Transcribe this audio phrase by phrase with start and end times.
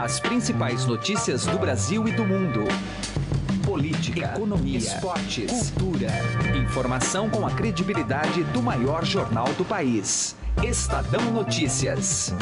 [0.00, 2.64] As principais notícias do Brasil e do mundo.
[3.62, 6.08] Política, economia, esportes, cultura.
[6.56, 10.34] Informação com a credibilidade do maior jornal do país.
[10.64, 12.34] Estadão Notícias.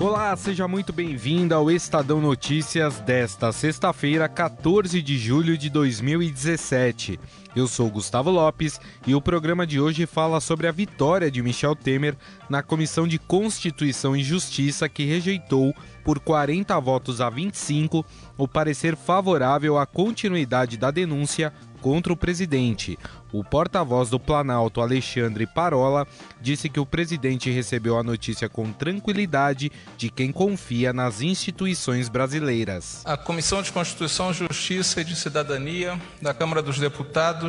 [0.00, 7.20] Olá, seja muito bem-vindo ao Estadão Notícias desta sexta-feira, 14 de julho de 2017.
[7.54, 11.76] Eu sou Gustavo Lopes e o programa de hoje fala sobre a vitória de Michel
[11.76, 12.16] Temer
[12.48, 15.72] na Comissão de Constituição e Justiça que rejeitou
[16.02, 18.04] por 40 votos a 25
[18.36, 21.52] o parecer favorável à continuidade da denúncia
[21.84, 22.98] contra o presidente.
[23.30, 26.06] O porta-voz do Planalto, Alexandre Parola,
[26.40, 33.02] disse que o presidente recebeu a notícia com tranquilidade de quem confia nas instituições brasileiras.
[33.04, 37.43] A Comissão de Constituição, Justiça e de Cidadania da Câmara dos Deputados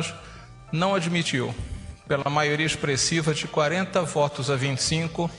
[0.72, 1.54] não admitiu,
[2.08, 5.30] pela maioria expressiva de 40 votos a 25,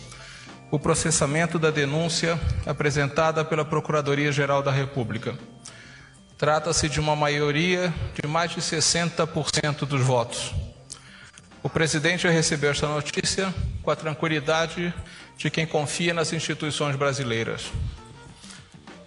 [0.69, 5.37] o processamento da denúncia apresentada pela Procuradoria-Geral da República.
[6.37, 10.53] Trata-se de uma maioria de mais de 60% dos votos.
[11.63, 14.93] O presidente recebeu esta notícia com a tranquilidade
[15.37, 17.71] de quem confia nas instituições brasileiras.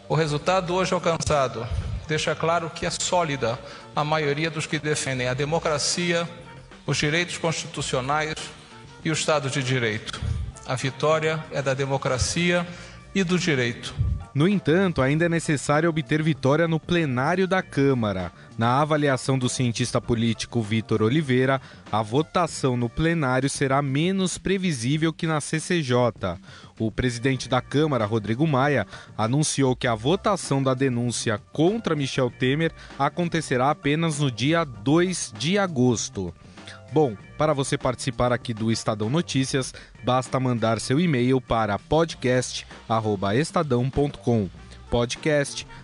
[0.08, 1.66] O resultado hoje alcançado
[2.10, 3.56] deixa claro que é sólida
[3.94, 6.28] a maioria dos que defendem a democracia,
[6.84, 8.34] os direitos constitucionais
[9.04, 10.20] e o Estado de Direito.
[10.66, 12.66] A vitória é da democracia
[13.14, 13.94] e do direito.
[14.34, 18.32] No entanto, ainda é necessário obter vitória no plenário da Câmara.
[18.60, 25.26] Na avaliação do cientista político Vitor Oliveira, a votação no plenário será menos previsível que
[25.26, 26.36] na CCJ.
[26.78, 32.70] O presidente da Câmara, Rodrigo Maia, anunciou que a votação da denúncia contra Michel Temer
[32.98, 36.34] acontecerá apenas no dia 2 de agosto.
[36.92, 39.72] Bom, para você participar aqui do Estadão Notícias,
[40.04, 44.50] basta mandar seu e-mail para podcast@estadão.com.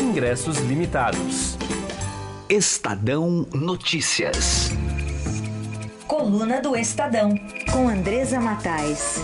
[0.00, 1.56] Ingressos limitados.
[2.48, 4.70] Estadão Notícias.
[6.06, 7.34] Coluna do Estadão,
[7.72, 9.20] com Andresa Matais.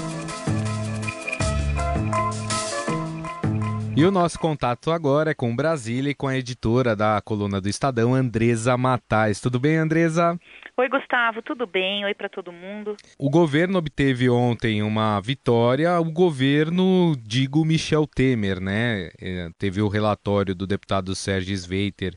[4.01, 7.69] E o nosso contato agora é com Brasília e com a editora da coluna do
[7.69, 9.43] Estadão, Andresa Matais.
[9.43, 10.41] Tudo bem, Andresa?
[10.75, 12.03] Oi, Gustavo, tudo bem?
[12.07, 12.97] Oi para todo mundo.
[13.19, 19.11] O governo obteve ontem uma vitória, o governo, digo Michel Temer, né?
[19.21, 22.17] É, teve o relatório do deputado Sérgio Sveiter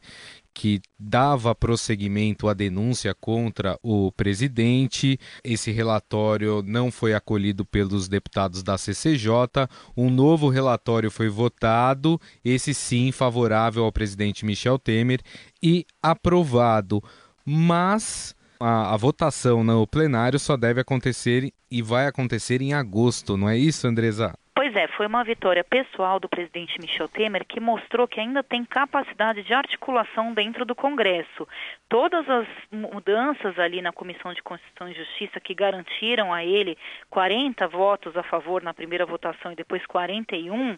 [0.54, 5.20] que dava prosseguimento à denúncia contra o presidente.
[5.44, 9.68] Esse relatório não foi acolhido pelos deputados da CCJ.
[9.98, 15.22] Um novo relatório foi votado, esse sim favorável ao presidente Michel Temer
[15.62, 17.04] e aprovado.
[17.46, 23.50] Mas a, a, votação no plenário só deve acontecer e vai acontecer em agosto, não
[23.50, 24.34] é isso, Andresa?
[24.74, 28.66] Pois é, foi uma vitória pessoal do presidente Michel Temer que mostrou que ainda tem
[28.66, 31.48] capacidade de articulação dentro do Congresso.
[31.88, 36.76] Todas as mudanças ali na Comissão de Constituição e Justiça que garantiram a ele
[37.12, 40.76] 40 votos a favor na primeira votação e depois 41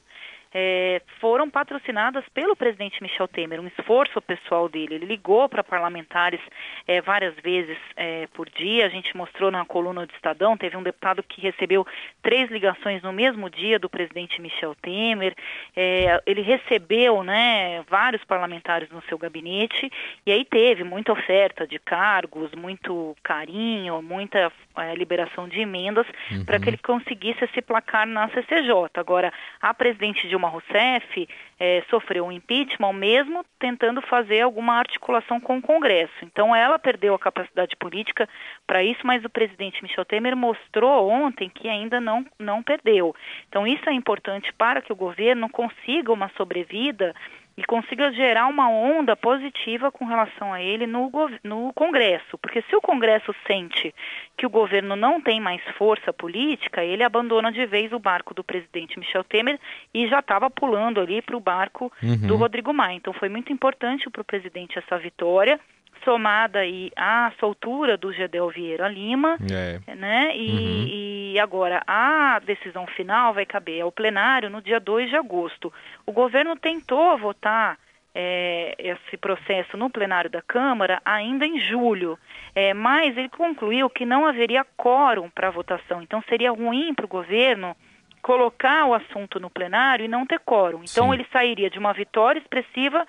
[0.57, 4.95] é, foram patrocinadas pelo presidente Michel Temer, um esforço pessoal dele.
[4.95, 6.39] Ele ligou para parlamentares
[6.87, 10.83] é, várias vezes é, por dia, a gente mostrou na coluna do Estadão, teve um
[10.83, 11.85] deputado que recebeu
[12.23, 15.35] três ligações no mesmo dia do presidente Michel Temer,
[15.75, 19.91] é, ele recebeu né, vários parlamentares no seu gabinete,
[20.25, 26.45] e aí teve muita oferta de cargos, muito carinho, muita é, liberação de emendas uhum.
[26.45, 28.71] para que ele conseguisse se placar na CCJ.
[28.93, 31.27] Agora, a presidente Dilma Rousseff
[31.59, 36.13] é, sofreu um impeachment mesmo tentando fazer alguma articulação com o Congresso.
[36.23, 38.27] Então, ela perdeu a capacidade política
[38.67, 43.15] para isso, mas o presidente Michel Temer mostrou ontem que ainda não, não perdeu.
[43.47, 47.13] Então, isso é importante para que o governo consiga uma sobrevida
[47.57, 51.09] e consiga gerar uma onda positiva com relação a ele no,
[51.43, 52.37] no Congresso.
[52.37, 53.93] Porque se o Congresso sente
[54.37, 58.43] que o governo não tem mais força política, ele abandona de vez o barco do
[58.43, 59.59] presidente Michel Temer
[59.93, 62.27] e já estava pulando ali para o barco uhum.
[62.27, 62.95] do Rodrigo Maia.
[62.95, 65.59] Então foi muito importante para o presidente essa vitória
[66.05, 69.95] somada aí à soltura do Gedel Vieira Lima, é.
[69.95, 70.31] né?
[70.37, 70.87] E, uhum.
[70.87, 75.73] e, agora a decisão final vai caber ao plenário no dia 2 de agosto.
[76.05, 77.77] O governo tentou votar
[78.13, 82.17] é, esse processo no plenário da Câmara ainda em julho,
[82.55, 87.09] é, mas ele concluiu que não haveria quórum para votação, então seria ruim para o
[87.09, 87.75] governo
[88.21, 90.81] colocar o assunto no plenário e não ter quórum.
[90.83, 91.13] Então Sim.
[91.13, 93.05] ele sairia de uma vitória expressiva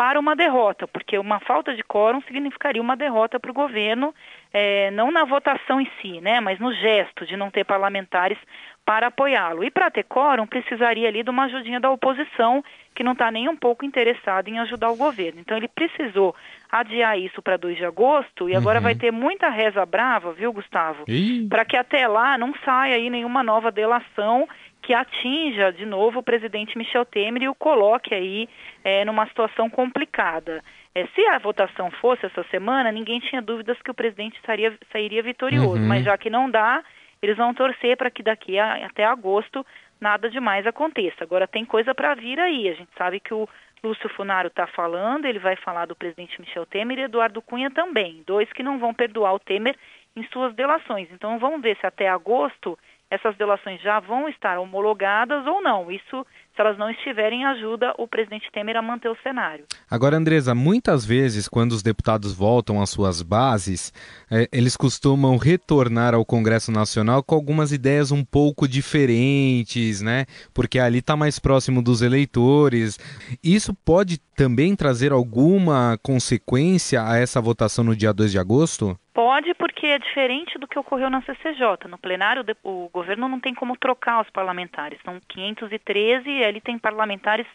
[0.00, 4.14] para uma derrota, porque uma falta de quórum significaria uma derrota para o governo,
[4.50, 8.38] é, não na votação em si, né, mas no gesto de não ter parlamentares
[8.82, 9.62] para apoiá-lo.
[9.62, 12.64] E para ter quórum, precisaria ali de uma ajudinha da oposição,
[12.94, 15.38] que não está nem um pouco interessada em ajudar o governo.
[15.38, 16.34] Então ele precisou
[16.72, 18.84] adiar isso para 2 de agosto e agora uhum.
[18.84, 21.04] vai ter muita reza brava, viu, Gustavo?
[21.50, 24.48] Para que até lá não saia aí nenhuma nova delação
[24.82, 28.48] que atinja de novo o presidente Michel Temer e o coloque aí
[28.82, 30.62] é, numa situação complicada.
[30.94, 35.22] É, se a votação fosse essa semana, ninguém tinha dúvidas que o presidente sairia, sairia
[35.22, 35.86] vitorioso, uhum.
[35.86, 36.82] mas já que não dá,
[37.22, 39.64] eles vão torcer para que daqui a, até agosto
[40.00, 41.22] nada demais aconteça.
[41.22, 42.68] Agora tem coisa para vir aí.
[42.68, 43.48] A gente sabe que o
[43.84, 48.22] Lúcio Funaro está falando, ele vai falar do presidente Michel Temer e Eduardo Cunha também,
[48.26, 49.76] dois que não vão perdoar o Temer
[50.16, 51.08] em suas delações.
[51.12, 52.78] Então vamos ver se até agosto
[53.10, 55.90] essas delações já vão estar homologadas ou não.
[55.90, 59.64] Isso, se elas não estiverem, ajuda o presidente Temer a manter o cenário.
[59.90, 63.92] Agora, Andresa, muitas vezes, quando os deputados voltam às suas bases,
[64.30, 70.26] é, eles costumam retornar ao Congresso Nacional com algumas ideias um pouco diferentes, né?
[70.52, 72.98] Porque ali está mais próximo dos eleitores.
[73.42, 78.98] Isso pode também trazer alguma consequência a essa votação no dia 2 de agosto?
[79.12, 81.88] Pode, porque é diferente do que ocorreu na CCJ.
[81.88, 84.98] No plenário, o governo não tem como trocar os parlamentares.
[85.04, 87.46] São 513 ali tem parlamentares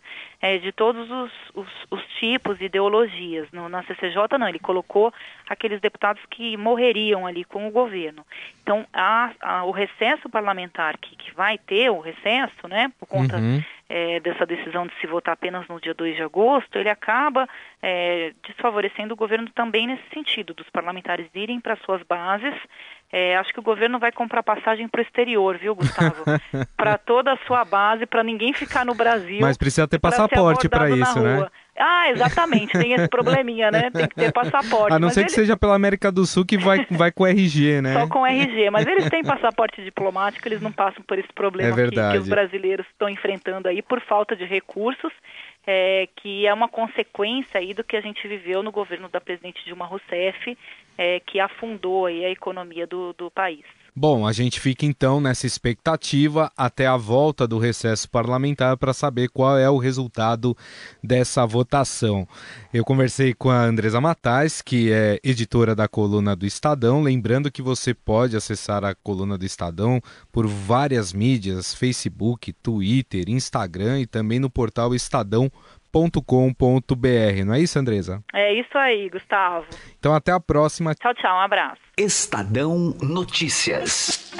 [0.41, 3.47] é, de todos os, os, os tipos e ideologias.
[3.51, 4.47] No, na CCJ, não.
[4.47, 5.13] Ele colocou
[5.47, 8.25] aqueles deputados que morreriam ali com o governo.
[8.61, 13.37] Então, a, a, o recesso parlamentar que, que vai ter, o recesso, né, por conta
[13.37, 17.47] uhum é, dessa decisão de se votar apenas no dia 2 de agosto, ele acaba
[17.81, 22.55] é, desfavorecendo o governo também nesse sentido, dos parlamentares irem para suas bases.
[23.17, 26.25] É, acho que o governo vai comprar passagem para o exterior, viu, Gustavo?
[26.75, 29.39] para toda a sua base, para ninguém ficar no Brasil.
[29.39, 31.47] Mas precisa ter passaporte para isso, né?
[31.79, 33.89] Ah, exatamente, tem esse probleminha, né?
[33.89, 34.93] Tem que ter passaporte.
[34.93, 37.93] A não ser que seja pela América do Sul que vai, vai com RG, né?
[37.93, 41.89] Só com RG, mas eles têm passaporte diplomático, eles não passam por esse problema é
[41.89, 45.11] que, que, os brasileiros estão enfrentando aí por falta de recursos,
[45.67, 49.63] é, que é uma consequência aí do que a gente viveu no governo da presidente
[49.65, 50.57] Dilma Rousseff,
[50.97, 53.65] é, que afundou aí a economia do, do país.
[53.97, 59.29] Bom, a gente fica então nessa expectativa até a volta do recesso parlamentar para saber
[59.29, 60.53] qual é o resultado
[61.01, 62.27] dessa votação.
[62.73, 67.01] Eu conversei com a Andresa Matais, que é editora da coluna do Estadão.
[67.01, 74.01] Lembrando que você pode acessar a coluna do Estadão por várias mídias: Facebook, Twitter, Instagram
[74.01, 74.93] e também no portal
[75.95, 77.45] estadão.com.br.
[77.45, 78.21] Não é isso, Andresa?
[78.33, 79.65] É isso aí, Gustavo.
[79.97, 80.93] Então até a próxima.
[80.93, 81.35] Tchau, tchau.
[81.35, 81.81] Um abraço.
[81.97, 84.33] Estadão Notícias.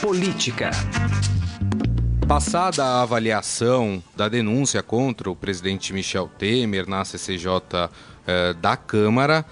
[0.00, 0.70] Política.
[2.26, 7.88] Passada a avaliação da denúncia contra o presidente Michel Temer na CCJ
[8.26, 9.44] eh, da Câmara,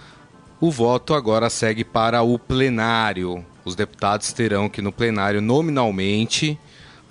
[0.61, 3.47] o voto agora segue para o plenário.
[3.65, 6.59] Os deputados terão que, no plenário, nominalmente,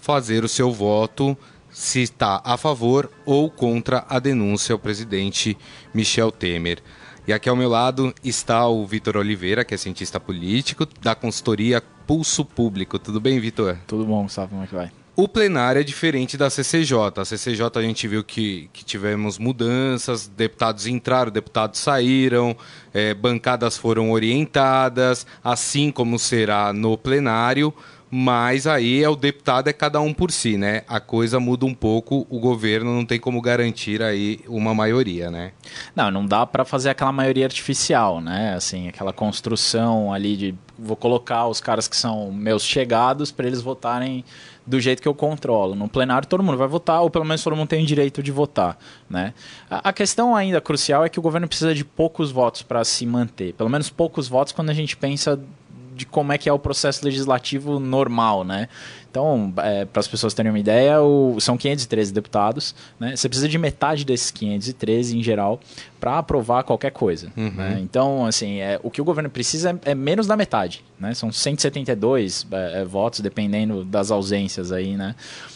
[0.01, 1.37] fazer o seu voto
[1.73, 5.57] se está a favor ou contra a denúncia ao presidente
[5.93, 6.81] Michel Temer.
[7.27, 11.81] E aqui ao meu lado está o Vitor Oliveira, que é cientista político da consultoria
[12.05, 13.00] Pulso Público.
[13.00, 13.77] Tudo bem, Vitor?
[13.88, 14.91] Tudo bom, Gustavo, como é que vai?
[15.15, 16.98] O plenário é diferente da CCJ.
[17.17, 22.57] A CCJ a gente viu que, que tivemos mudanças, deputados entraram, deputados saíram,
[22.91, 27.71] é, bancadas foram orientadas, assim como será no plenário
[28.15, 30.84] mas aí é o deputado é cada um por si, né?
[30.88, 35.51] A coisa muda um pouco, o governo não tem como garantir aí uma maioria, né?
[35.96, 38.53] Não, não dá para fazer aquela maioria artificial, né?
[38.53, 43.62] Assim, aquela construção ali de vou colocar os caras que são meus chegados para eles
[43.62, 44.24] votarem
[44.65, 45.74] do jeito que eu controlo.
[45.74, 48.32] No plenário todo mundo vai votar, ou pelo menos todo mundo tem o direito de
[48.32, 48.77] votar.
[49.10, 49.34] Né?
[49.67, 53.08] A, a questão ainda crucial é que o governo precisa de poucos votos para se
[53.08, 53.53] manter.
[53.53, 55.39] Pelo menos poucos votos quando a gente pensa
[55.95, 58.67] de como é que é o processo legislativo normal, né?
[59.09, 63.15] Então, é, para as pessoas terem uma ideia, o, são 513 deputados, né?
[63.15, 65.59] Você precisa de metade desses 513 em geral
[66.00, 67.31] para aprovar qualquer coisa.
[67.38, 67.51] Uhum.
[67.51, 67.79] Né?
[67.81, 71.13] Então, assim, é, o que o governo precisa é, é menos da metade, né?
[71.13, 75.15] São 172 é, é, votos, dependendo das ausências aí, né?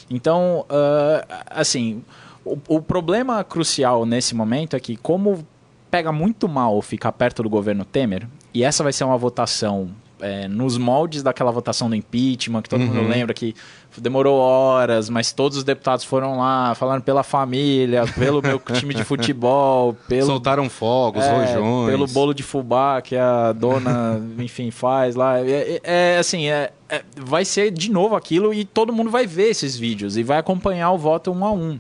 [0.10, 2.04] Então, uh, assim,
[2.46, 5.44] o, o problema crucial nesse momento é que como
[5.90, 9.90] pega muito mal ficar perto do governo Temer, e essa vai ser uma votação
[10.20, 12.88] é, nos moldes daquela votação do impeachment, que todo uhum.
[12.88, 13.56] mundo lembra que
[13.98, 19.04] demorou horas, mas todos os deputados foram lá, falando pela família, pelo meu time de
[19.04, 20.28] futebol, pelo...
[20.28, 21.90] Soltaram fogos, é, rojões.
[21.90, 25.40] Pelo bolo de fubá que a dona, enfim, faz lá.
[25.40, 29.26] É, é, é assim, é, é, vai ser de novo aquilo e todo mundo vai
[29.26, 31.80] ver esses vídeos e vai acompanhar o voto um a um.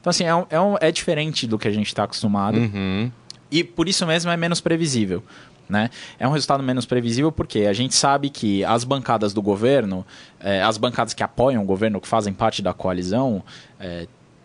[0.00, 2.58] Então, assim, é, um, é, um, é diferente do que a gente está acostumado.
[2.58, 3.10] Uhum.
[3.50, 5.22] E por isso mesmo é menos previsível.
[5.68, 5.90] Né?
[6.18, 10.06] É um resultado menos previsível porque a gente sabe que as bancadas do governo,
[10.40, 13.42] é, as bancadas que apoiam o governo, que fazem parte da coalizão,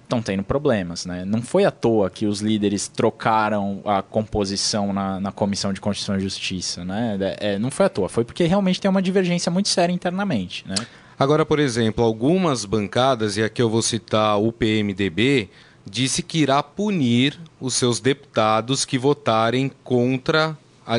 [0.04, 1.06] estão é, tendo problemas.
[1.06, 1.24] Né?
[1.26, 6.18] Não foi à toa que os líderes trocaram a composição na, na Comissão de Constituição
[6.18, 6.84] e Justiça.
[6.84, 7.18] Né?
[7.40, 10.66] É, não foi à toa, foi porque realmente tem uma divergência muito séria internamente.
[10.68, 10.76] Né?
[11.20, 15.50] Agora, por exemplo, algumas bancadas, e aqui eu vou citar o PMDB,
[15.86, 20.58] disse que irá punir os seus deputados que votarem contra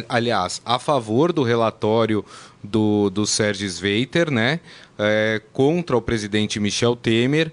[0.09, 2.25] aliás, a favor do relatório
[2.63, 4.61] do, do Sérgio Sveiter, né,
[4.99, 7.53] é, contra o presidente Michel Temer.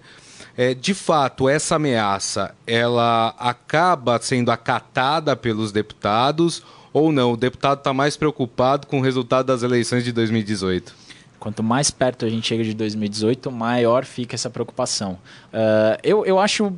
[0.57, 7.33] É, de fato, essa ameaça ela acaba sendo acatada pelos deputados ou não?
[7.33, 10.93] O deputado está mais preocupado com o resultado das eleições de 2018?
[11.39, 15.13] Quanto mais perto a gente chega de 2018, maior fica essa preocupação.
[15.53, 16.75] Uh, eu, eu acho, uh,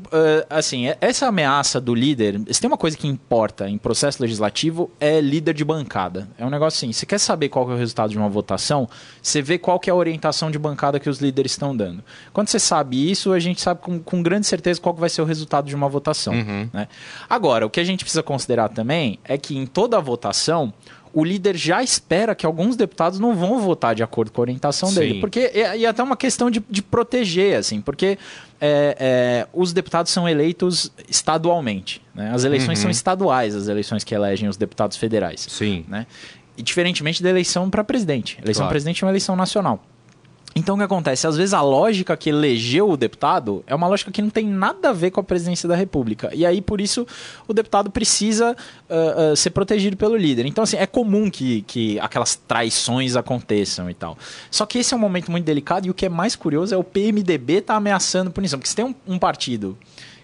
[0.49, 5.19] assim, essa ameaça do líder, se tem uma coisa que importa em processo legislativo, é
[5.19, 6.29] líder de bancada.
[6.37, 8.87] É um negócio assim, você quer saber qual é o resultado de uma votação,
[9.21, 12.03] você vê qual que é a orientação de bancada que os líderes estão dando.
[12.31, 15.23] Quando você sabe isso, a gente sabe com, com grande certeza qual que vai ser
[15.23, 16.33] o resultado de uma votação.
[16.33, 16.69] Uhum.
[16.71, 16.87] Né?
[17.27, 20.71] Agora, o que a gente precisa considerar também é que em toda a votação,
[21.13, 24.89] o líder já espera que alguns deputados não vão votar de acordo com a orientação
[24.89, 24.99] Sim.
[24.99, 25.19] dele.
[25.19, 28.17] Porque e até uma questão de, de proteger, assim, porque
[28.59, 32.01] é, é, os deputados são eleitos estadualmente.
[32.15, 32.31] Né?
[32.33, 32.83] As eleições uhum.
[32.83, 35.45] são estaduais, as eleições que elegem os deputados federais.
[35.49, 35.85] Sim.
[35.87, 36.07] Né?
[36.57, 38.37] E diferentemente da eleição para presidente.
[38.39, 38.71] A eleição claro.
[38.71, 39.83] presidente é uma eleição nacional.
[40.55, 41.25] Então o que acontece?
[41.25, 44.89] Às vezes a lógica que elegeu o deputado é uma lógica que não tem nada
[44.89, 46.29] a ver com a presidência da República.
[46.33, 47.07] E aí, por isso,
[47.47, 48.55] o deputado precisa
[48.89, 50.45] uh, uh, ser protegido pelo líder.
[50.45, 54.17] Então, assim, é comum que, que aquelas traições aconteçam e tal.
[54.49, 56.77] Só que esse é um momento muito delicado e o que é mais curioso é
[56.77, 58.59] o PMDB tá ameaçando punição.
[58.59, 59.77] Porque se tem um, um partido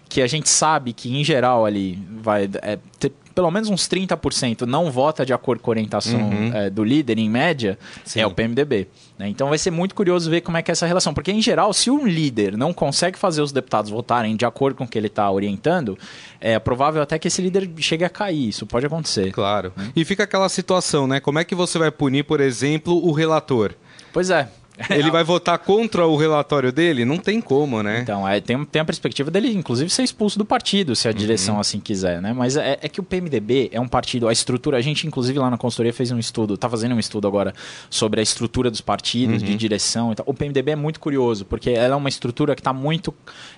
[0.08, 2.48] que a gente sabe que, em geral, ali vai.
[2.62, 6.52] É, ter, pelo menos uns 30% não vota de acordo com a orientação uhum.
[6.52, 8.20] é, do líder, em média, Sim.
[8.20, 8.88] é o PMDB.
[9.16, 9.28] Né?
[9.28, 11.14] Então vai ser muito curioso ver como é que é essa relação.
[11.14, 14.82] Porque, em geral, se um líder não consegue fazer os deputados votarem de acordo com
[14.82, 15.96] o que ele está orientando,
[16.40, 18.48] é provável até que esse líder chegue a cair.
[18.48, 19.30] Isso pode acontecer.
[19.30, 19.72] Claro.
[19.76, 19.92] Né?
[19.94, 21.20] E fica aquela situação, né?
[21.20, 23.72] Como é que você vai punir, por exemplo, o relator?
[24.12, 24.48] Pois é.
[24.90, 27.04] Ele vai votar contra o relatório dele?
[27.04, 28.00] Não tem como, né?
[28.00, 31.56] Então, é, tem, tem a perspectiva dele, inclusive, ser expulso do partido, se a direção
[31.56, 31.60] uhum.
[31.60, 32.32] assim quiser, né?
[32.32, 35.50] Mas é, é, que o PMDB é um partido, a estrutura, a gente, inclusive, lá
[35.50, 37.52] na consultoria fez um estudo, tá fazendo um estudo agora
[37.90, 39.48] sobre a estrutura dos partidos, uhum.
[39.48, 40.24] de direção e tal.
[40.28, 43.12] O PMDB é muito curioso, porque ela é uma estrutura que está muito.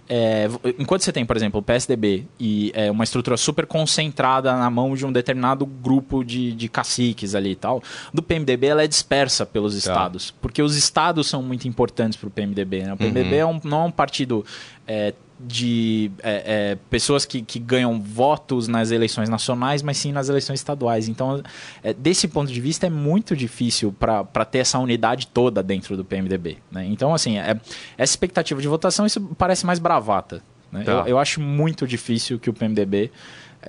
[0.09, 0.49] É,
[0.79, 4.95] enquanto você tem, por exemplo, o PSDB e é uma estrutura super concentrada na mão
[4.95, 9.45] de um determinado grupo de, de caciques ali e tal, do PMDB ela é dispersa
[9.45, 9.79] pelos tá.
[9.79, 12.85] estados, porque os estados estados são muito importantes para o PMDB.
[12.85, 12.93] Né?
[12.93, 13.41] O PMDB uhum.
[13.41, 14.45] é um, não é um partido
[14.87, 20.29] é, de é, é, pessoas que, que ganham votos nas eleições nacionais, mas sim nas
[20.29, 21.09] eleições estaduais.
[21.09, 21.43] Então,
[21.83, 26.05] é, desse ponto de vista, é muito difícil para ter essa unidade toda dentro do
[26.05, 26.59] PMDB.
[26.71, 26.87] Né?
[26.87, 27.59] Então, assim, é,
[27.99, 30.43] essa expectativa de votação, isso parece mais bravata.
[30.71, 30.85] Né?
[30.85, 30.93] Tá.
[30.93, 33.11] Eu, eu acho muito difícil que o PMDB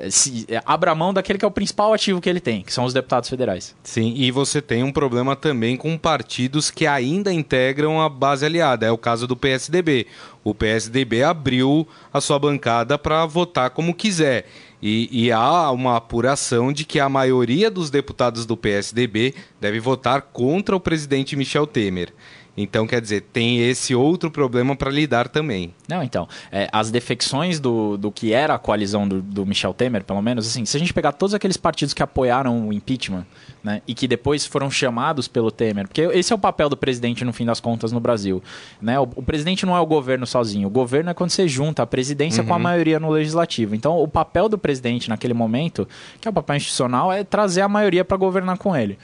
[0.10, 2.86] se, é, abra mão daquele que é o principal ativo que ele tem, que são
[2.86, 3.76] os deputados federais.
[3.84, 8.86] Sim, e você tem um problema também com partidos que ainda integram a base aliada.
[8.86, 10.08] É o caso do PSDB.
[10.44, 14.46] O PSDB abriu a sua bancada para votar como quiser.
[14.82, 20.24] E, e, há uma apuração de que a maioria dos deputados do PSDB deve votar
[20.24, 22.12] contra o presidente Michel Temer.
[22.56, 25.74] Então, quer dizer, tem esse outro problema para lidar também.
[25.88, 30.04] Não, então, é, as defecções do, do que era a coalizão do, do, Michel Temer,
[30.04, 33.26] pelo menos, assim, se a gente pegar todos aqueles partidos que apoiaram o impeachment,
[33.64, 37.24] né, e que depois foram chamados pelo Temer, porque esse é o papel do presidente,
[37.24, 38.44] no fim das contas, no Brasil.
[38.82, 39.00] Né?
[39.00, 41.88] O, o presidente não é o governo sozinho, o governo é quando você junta a
[41.88, 42.48] presidência uhum.
[42.48, 42.64] com a uhum.
[42.64, 43.76] maioria no legislativo.
[43.76, 45.88] Então, o papel do presidente naquele momento,
[46.20, 48.98] que é o papel institucional, é trazer a maioria para governar com ele.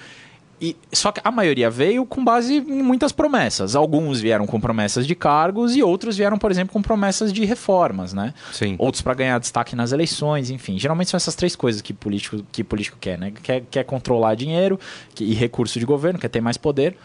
[0.59, 3.75] E, só que a maioria veio com base em muitas promessas.
[3.75, 8.11] Alguns vieram com promessas de cargos e outros vieram, por exemplo, com promessas de reformas,
[8.11, 8.33] né?
[8.51, 8.75] Sim.
[8.79, 10.79] Outros para ganhar destaque nas eleições, enfim.
[10.79, 13.31] Geralmente são essas três coisas que político, que político quer, né?
[13.43, 14.79] Quer, quer controlar dinheiro
[15.19, 16.97] e recurso de governo, quer ter mais poder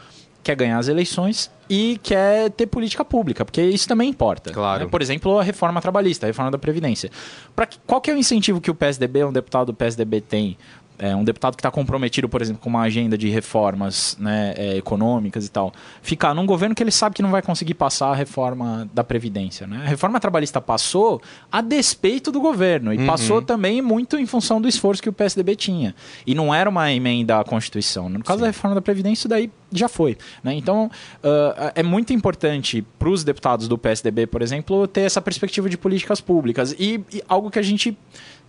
[0.42, 4.50] quer ganhar as eleições e quer ter política pública, porque isso também importa.
[4.50, 4.84] Claro.
[4.84, 4.90] Né?
[4.90, 7.10] Por exemplo, a reforma trabalhista, a reforma da Previdência.
[7.54, 10.58] Pra, qual que é o incentivo que o PSDB, um deputado do PSDB tem
[11.02, 14.76] é, um deputado que está comprometido, por exemplo, com uma agenda de reformas né, é,
[14.76, 18.14] econômicas e tal, ficar num governo que ele sabe que não vai conseguir passar a
[18.14, 19.66] reforma da Previdência.
[19.66, 19.82] Né?
[19.84, 23.06] A reforma trabalhista passou a despeito do governo e uhum.
[23.06, 25.92] passou também muito em função do esforço que o PSDB tinha.
[26.24, 28.08] E não era uma emenda à Constituição.
[28.08, 28.42] No caso Sim.
[28.42, 30.16] da reforma da Previdência, isso daí já foi.
[30.44, 30.54] Né?
[30.54, 35.68] Então, uh, é muito importante para os deputados do PSDB, por exemplo, ter essa perspectiva
[35.68, 36.76] de políticas públicas.
[36.78, 37.98] E, e algo que a gente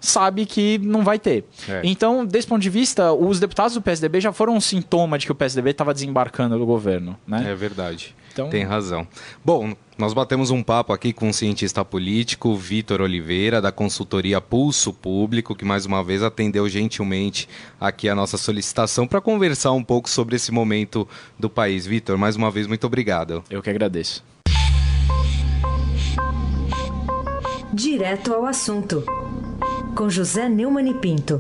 [0.04, 1.46] sabe que não vai ter.
[1.68, 1.82] É.
[1.84, 5.32] Então, desse ponto de vista, os deputados do PSDB já foram um sintoma de que
[5.32, 7.18] o PSDB estava desembarcando do governo.
[7.26, 7.46] Né?
[7.50, 8.14] É verdade.
[8.34, 8.50] Então...
[8.50, 9.08] Tem razão.
[9.46, 14.92] Bom, nós batemos um papo aqui com o cientista político Vitor Oliveira, da consultoria Pulso
[14.92, 17.48] Público, que mais uma vez atendeu gentilmente
[17.80, 21.08] aqui a nossa solicitação para conversar um pouco sobre esse momento
[21.40, 21.86] do país.
[21.86, 23.44] Vitor, mais uma vez, muito obrigado.
[23.50, 24.24] Eu que agradeço.
[27.72, 29.04] Direto ao assunto
[29.96, 31.40] com José Neumann e Pinto.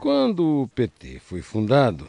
[0.00, 2.06] Quando o PT foi fundado,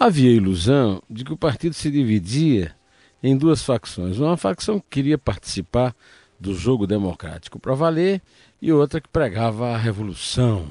[0.00, 2.74] havia a ilusão de que o partido se dividia
[3.22, 4.18] em duas facções.
[4.18, 5.94] Uma facção que queria participar
[6.40, 8.22] do jogo democrático para valer
[8.62, 10.66] e outra que pregava a revolução,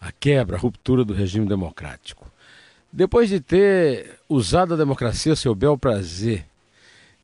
[0.00, 2.28] a quebra, a ruptura do regime democrático.
[2.92, 6.46] Depois de ter usado a democracia a seu bel prazer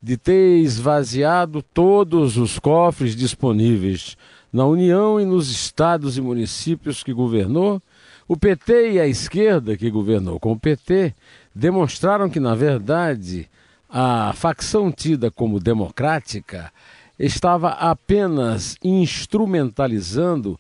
[0.03, 4.17] de ter esvaziado todos os cofres disponíveis
[4.53, 7.81] na União e nos estados e municípios que governou,
[8.27, 11.15] o PT e a esquerda que governou com o PT
[11.55, 13.49] demonstraram que, na verdade,
[13.89, 16.73] a facção tida como democrática
[17.19, 20.59] estava apenas instrumentalizando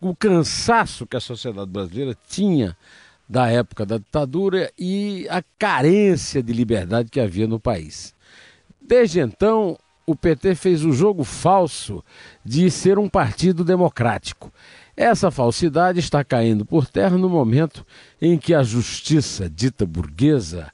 [0.00, 2.76] o cansaço que a sociedade brasileira tinha
[3.28, 8.14] da época da ditadura e a carência de liberdade que havia no país.
[8.84, 12.04] Desde então, o PT fez o jogo falso
[12.44, 14.52] de ser um partido democrático.
[14.96, 17.86] Essa falsidade está caindo por terra no momento
[18.20, 20.70] em que a justiça dita burguesa,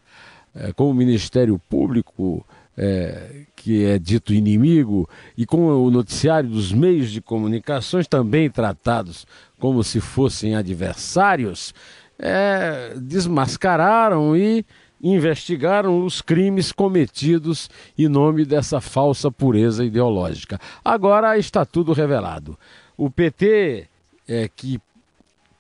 [0.54, 2.44] é, com o Ministério Público,
[2.76, 9.26] é, que é dito inimigo, e com o noticiário dos meios de comunicações também tratados
[9.58, 11.74] como se fossem adversários,
[12.18, 14.64] é, desmascararam e
[15.02, 20.60] investigaram os crimes cometidos em nome dessa falsa pureza ideológica.
[20.84, 22.58] Agora está tudo revelado.
[22.96, 23.86] O PT,
[24.26, 24.80] é, que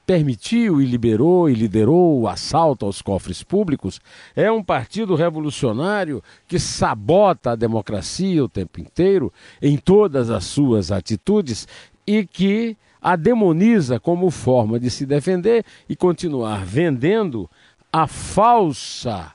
[0.08, 4.00] permitiu e liberou e liderou o assalto aos cofres públicos,
[4.34, 10.90] é um partido revolucionário que sabota a democracia o tempo inteiro, em todas as suas
[10.90, 11.68] atitudes,
[12.06, 17.48] e que a demoniza como forma de se defender e continuar vendendo
[17.92, 19.32] a falsa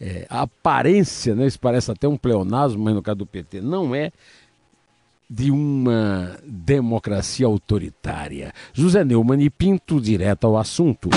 [0.00, 4.12] é, aparência, né, isso parece até um pleonasmo, mas no caso do PT não é,
[5.28, 8.52] de uma democracia autoritária.
[8.72, 11.10] José Neumann e Pinto, direto ao assunto.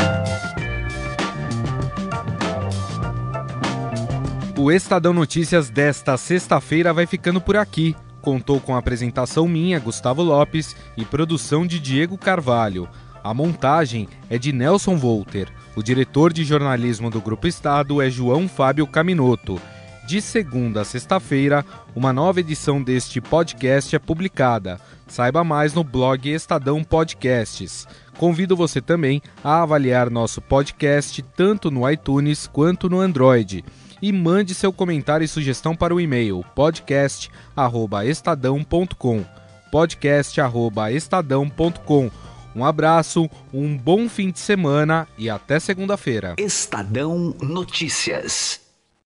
[4.57, 7.95] O Estadão Notícias desta sexta-feira vai ficando por aqui.
[8.21, 12.87] Contou com a apresentação minha, Gustavo Lopes, e produção de Diego Carvalho.
[13.23, 15.51] A montagem é de Nelson Volter.
[15.75, 19.61] O diretor de jornalismo do Grupo Estado é João Fábio Caminoto.
[20.05, 24.81] De segunda a sexta-feira, uma nova edição deste podcast é publicada.
[25.07, 27.87] Saiba mais no blog Estadão Podcasts.
[28.17, 33.63] Convido você também a avaliar nosso podcast tanto no iTunes quanto no Android.
[34.01, 39.23] E mande seu comentário e sugestão para o e-mail podcast@estadão.com.
[39.71, 42.11] podcast@estadão.com
[42.55, 46.35] um abraço, um bom fim de semana e até segunda-feira.
[46.37, 48.70] Estadão Notícias.